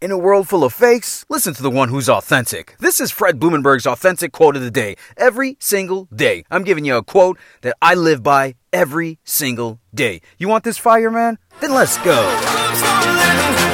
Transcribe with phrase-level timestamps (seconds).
[0.00, 2.74] In a world full of fakes, listen to the one who's authentic.
[2.78, 4.96] This is Fred Blumenberg's authentic quote of the day.
[5.18, 10.22] Every single day, I'm giving you a quote that I live by every single day.
[10.38, 11.36] You want this fire, man?
[11.60, 13.69] Then let's go.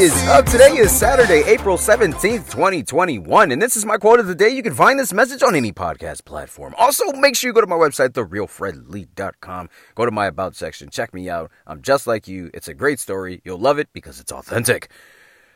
[0.00, 0.46] Is up?
[0.46, 4.48] Today is Saturday, April 17th, 2021, and this is my quote of the day.
[4.48, 6.74] You can find this message on any podcast platform.
[6.78, 9.68] Also, make sure you go to my website, therealfredlee.com.
[9.94, 11.50] Go to my About section, check me out.
[11.66, 12.50] I'm just like you.
[12.54, 13.42] It's a great story.
[13.44, 14.90] You'll love it because it's authentic.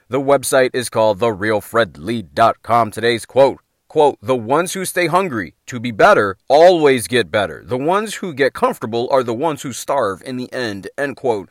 [0.09, 2.91] The website is called therealfredlee.com.
[2.91, 7.63] Today's quote quote, the ones who stay hungry to be better always get better.
[7.65, 11.49] The ones who get comfortable are the ones who starve in the end, end quote.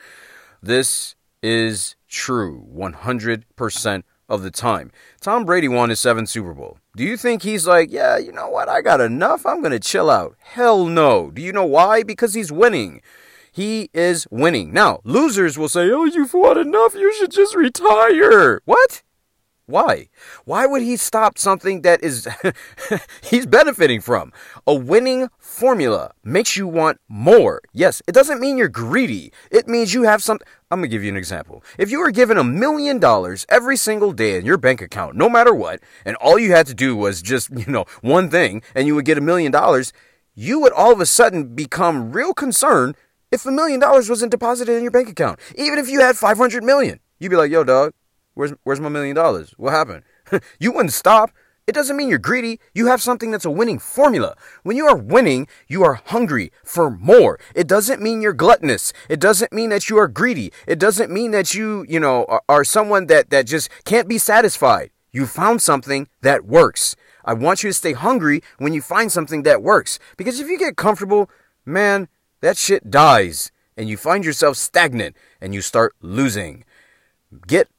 [0.61, 4.91] This is true 100% of the time.
[5.21, 6.79] Tom Brady won his seventh Super Bowl.
[6.95, 8.69] Do you think he's like, yeah, you know what?
[8.69, 9.45] I got enough.
[9.45, 10.35] I'm going to chill out.
[10.39, 11.29] Hell no.
[11.29, 12.03] Do you know why?
[12.03, 13.01] Because he's winning.
[13.51, 14.73] He is winning.
[14.73, 16.95] Now, losers will say, oh, you've won enough.
[16.95, 18.61] You should just retire.
[18.65, 19.03] What?
[19.65, 20.09] Why?
[20.43, 22.27] Why would he stop something that is
[23.21, 24.33] he's benefiting from?
[24.67, 27.61] A winning formula makes you want more.
[27.71, 29.31] Yes, it doesn't mean you're greedy.
[29.51, 31.63] It means you have some I'm going to give you an example.
[31.77, 35.29] If you were given a million dollars every single day in your bank account, no
[35.29, 38.85] matter what, and all you had to do was just, you know, one thing and
[38.85, 39.93] you would get a million dollars,
[40.35, 42.95] you would all of a sudden become real concerned
[43.31, 45.39] if a million dollars wasn't deposited in your bank account.
[45.55, 46.99] Even if you had 500 million.
[47.19, 47.93] You'd be like, "Yo, dog,
[48.33, 49.53] Where's where's my million dollars?
[49.57, 50.03] What happened?
[50.59, 51.31] you wouldn't stop.
[51.65, 52.59] It doesn't mean you're greedy.
[52.73, 54.35] You have something that's a winning formula.
[54.63, 57.39] When you are winning, you are hungry for more.
[57.55, 58.91] It doesn't mean you're gluttonous.
[59.07, 60.51] It doesn't mean that you are greedy.
[60.67, 64.17] It doesn't mean that you, you know, are, are someone that that just can't be
[64.17, 64.91] satisfied.
[65.13, 66.97] You found something that works.
[67.23, 69.99] I want you to stay hungry when you find something that works.
[70.17, 71.29] Because if you get comfortable,
[71.65, 72.09] man,
[72.41, 76.65] that shit dies and you find yourself stagnant and you start losing.
[77.47, 77.69] Get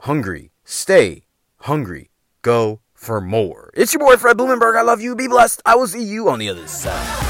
[0.00, 0.50] hungry.
[0.64, 1.24] Stay
[1.60, 2.10] hungry.
[2.42, 3.70] Go for more.
[3.74, 4.76] It's your boy Fred Blumenberg.
[4.76, 5.14] I love you.
[5.14, 5.62] Be blessed.
[5.64, 7.28] I will see you on the other side.